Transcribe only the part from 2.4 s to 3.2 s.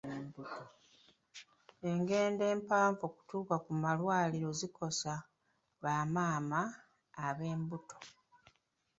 empanvu